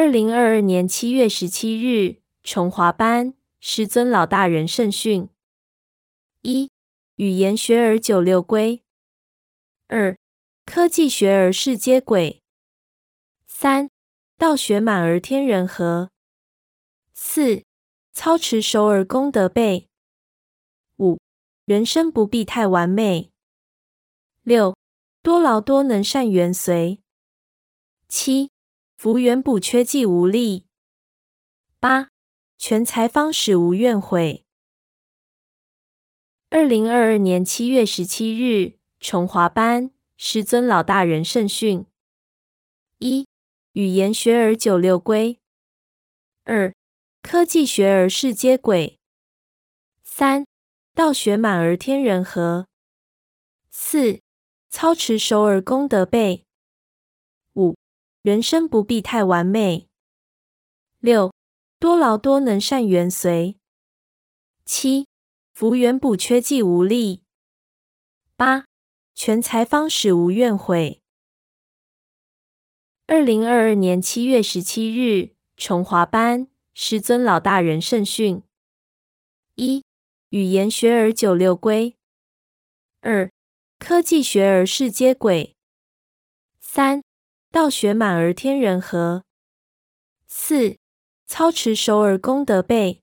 [0.00, 5.28] 二零二二年七月十七日，崇华班师尊老大人圣训：
[6.42, 6.70] 一、
[7.16, 8.84] 语言学而九六归；
[9.88, 10.16] 二、
[10.64, 12.42] 科技学而世接轨；
[13.48, 13.90] 三、
[14.36, 16.10] 道学满而天人合；
[17.12, 17.64] 四、
[18.12, 19.88] 操持熟而功德备；
[20.98, 21.18] 五、
[21.64, 23.30] 人生不必太完美；
[24.44, 24.76] 六、
[25.24, 27.00] 多劳多能善缘随；
[28.06, 28.52] 七。
[28.98, 30.66] 福缘补缺既无力。
[31.78, 32.08] 八
[32.56, 34.44] 全才方始无怨悔。
[36.50, 41.86] 二零二二年七月十七日，崇华班师尊老大人圣训：
[42.98, 43.28] 一、
[43.74, 45.38] 语言学而九六归；
[46.42, 46.74] 二、
[47.22, 48.98] 科技学而世接轨；
[50.02, 50.44] 三、
[50.92, 52.64] 道学满而天人合；
[53.70, 54.20] 四、
[54.68, 56.47] 操持熟而功德备。
[58.22, 59.88] 人生不必太完美。
[60.98, 61.32] 六
[61.78, 63.56] 多劳多能善缘随。
[64.64, 65.06] 七
[65.54, 67.22] 福缘补缺既无力。
[68.36, 68.64] 八
[69.14, 71.00] 全才方始无怨悔。
[73.06, 78.42] 二零二二年七月十七日，崇华班师尊老大人圣训：
[79.54, 79.82] 一
[80.28, 81.96] 语言学而九六归；
[83.00, 83.30] 二
[83.78, 85.54] 科技学而世皆轨；
[86.60, 87.02] 三。
[87.50, 89.24] 道学满而天人合。
[90.26, 90.76] 四
[91.26, 93.02] 操持熟而功德备。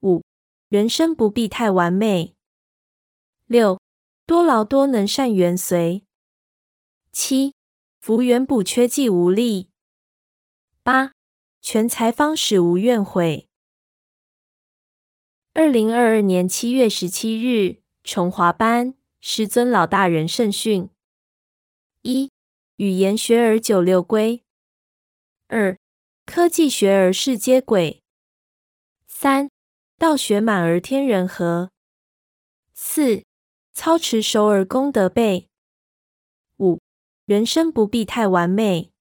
[0.00, 0.22] 五
[0.68, 2.34] 人生不必太完美。
[3.46, 3.80] 六
[4.26, 6.04] 多劳多能善缘随。
[7.12, 7.54] 七
[8.00, 9.70] 福缘补缺既无力。
[10.82, 11.12] 八
[11.60, 13.48] 全才方始无怨悔。
[15.54, 20.90] 二零二二年七月十七日，崇华班师尊老大人圣训：
[22.02, 22.30] 一。
[22.78, 24.44] 语言学而九六归；
[25.48, 25.76] 二、
[26.24, 28.02] 科技学而世接轨；
[29.08, 29.50] 三、
[29.96, 31.70] 道学满而天人合；
[32.74, 33.24] 四、
[33.72, 35.48] 操持熟而功德备；
[36.58, 36.78] 五、
[37.24, 38.92] 人生不必太完美；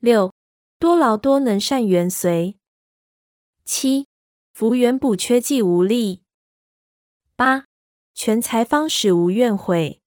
[0.00, 0.34] 六、
[0.80, 2.56] 多劳多能善缘随；
[3.64, 4.08] 七、
[4.52, 6.24] 福缘补缺既无力；
[7.36, 7.66] 八、
[8.14, 10.03] 全才方始无怨悔。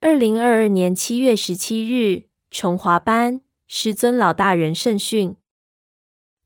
[0.00, 5.34] 二零二二年七月十七日，崇华班师尊老大人圣训：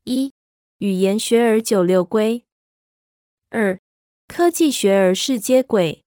[0.05, 0.33] 一、
[0.79, 2.45] 语言学而九六归；
[3.51, 3.79] 二、
[4.27, 6.01] 科技学而世接轨；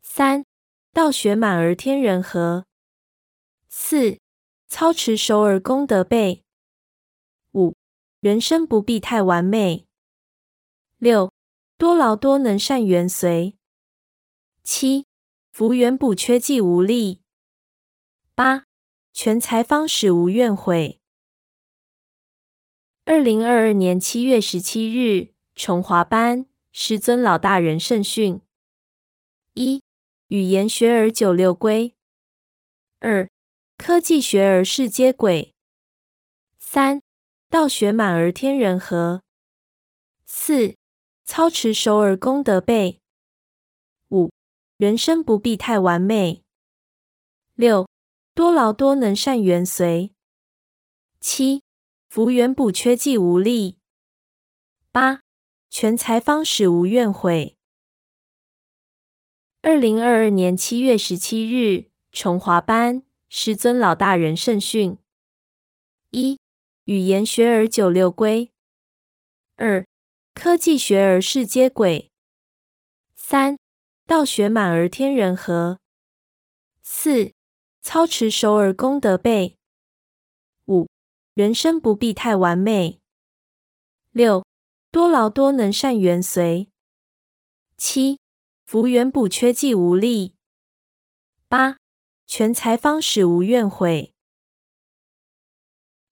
[0.00, 0.44] 三、
[0.92, 2.62] 道学满而天人合；
[3.68, 4.20] 四、
[4.68, 6.44] 操持熟而功德备；
[7.54, 7.74] 五、
[8.20, 9.86] 人生不必太完美；
[10.98, 11.32] 六、
[11.76, 13.56] 多劳多能善缘随；
[14.62, 15.06] 七。
[15.58, 17.22] 福缘补缺既无力。
[18.34, 18.64] 八
[19.14, 21.00] 全才方始无怨悔。
[23.06, 28.42] 二零二二年七月十七日，崇华班师尊老大人圣训：
[29.54, 29.82] 一
[30.28, 31.94] 语言学而九六归；
[32.98, 33.26] 二
[33.78, 35.54] 科技学而世皆轨；
[36.58, 37.00] 三
[37.48, 39.22] 道学满而天人合；
[40.26, 40.76] 四
[41.24, 43.00] 操持手而功德备。
[44.76, 46.44] 人生不必太完美。
[47.54, 47.88] 六
[48.34, 50.12] 多劳多能善缘随。
[51.18, 51.62] 七
[52.10, 53.78] 福缘补缺既无力。
[54.92, 55.22] 八
[55.70, 57.56] 全才方始无怨悔。
[59.62, 64.98] 二零二二年七月十七日，崇华班师尊老大人圣训：
[66.10, 66.38] 一
[66.84, 68.52] 语言学而九六归；
[69.56, 69.86] 二
[70.34, 72.10] 科技学而世接轨；
[73.14, 73.56] 三。
[74.06, 75.80] 道学满而天人合。
[76.82, 77.32] 四
[77.82, 79.58] 操持熟而功德备。
[80.66, 80.88] 五
[81.34, 83.00] 人生不必太完美。
[84.12, 84.44] 六
[84.92, 86.70] 多劳多能善缘随。
[87.76, 88.20] 七
[88.64, 90.34] 福缘补缺既无力。
[91.48, 91.78] 八
[92.26, 94.14] 全才方始无怨悔。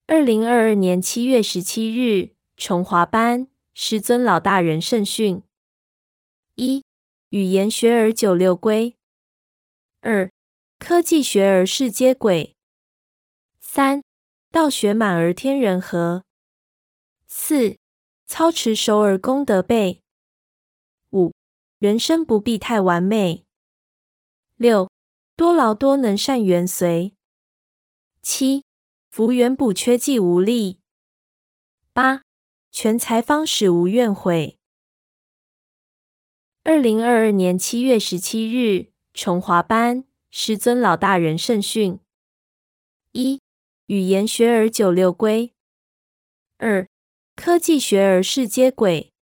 [0.06, 5.43] 二零二二年七月十七日，崇华班师尊老大人圣训：
[6.56, 6.83] 一。
[7.34, 8.94] 语言学而九六归；
[10.02, 10.31] 二、
[10.78, 12.54] 科技学而世接轨；
[13.58, 14.04] 三、
[14.52, 16.22] 道学满而天人合；
[17.26, 17.76] 四、
[18.25, 20.00] 操持熟而功德备；
[21.10, 21.32] 五、
[21.81, 23.42] 人生不必太完美；
[24.54, 24.88] 六、
[25.34, 27.16] 多劳多能善缘随；
[28.22, 28.62] 七、
[29.10, 30.78] 福缘补缺既无力；
[31.92, 32.22] 八、
[32.70, 34.60] 全才方始无怨悔。
[36.66, 42.00] 二零二二年七月十七日，崇华班师尊老大人圣训：
[43.12, 43.43] 一、
[43.84, 45.52] 语言学而九六归。
[46.56, 46.88] 二、
[47.37, 49.12] 科技学而世接轨。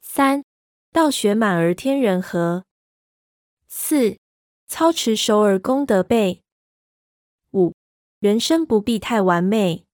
[0.00, 0.42] 三、
[0.90, 2.64] 道学满而天人和。
[3.66, 4.16] 四、
[4.66, 6.42] 操持熟而功德备。
[7.50, 7.74] 五、
[8.20, 9.84] 人生不必太完美。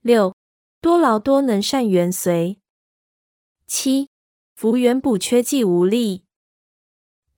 [0.00, 0.34] 六、
[0.80, 2.58] 多劳多能善缘随。
[3.66, 4.08] 七、
[4.54, 6.24] 福缘补缺既无力。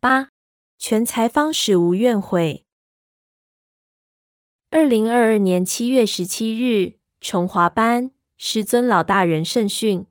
[0.00, 0.30] 八、
[0.78, 2.66] 全才方始无怨悔。
[4.70, 10.06] 二零二二年七月十七日，崇华班师尊老大人圣训：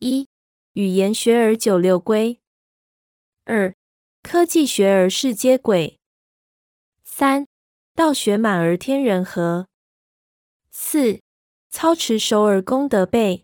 [0.00, 0.28] 一、
[0.72, 2.40] 语言学而九六归；
[3.44, 3.74] 二、
[4.22, 5.98] 科技学而世皆轨；
[7.02, 7.46] 三、
[7.94, 9.66] 道学满而天人和；
[10.70, 11.20] 四。
[11.70, 13.43] 操持手而功德备。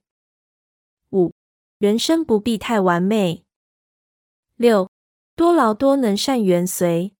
[1.80, 3.46] 人生不必太完美。
[4.56, 4.90] 六、
[5.34, 7.16] 多劳多能善缘随。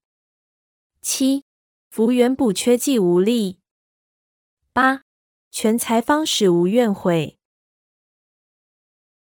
[1.00, 1.46] 七、
[1.88, 3.58] 福缘补缺既无力。
[4.74, 5.04] 八、
[5.50, 7.39] 全财方始无怨悔。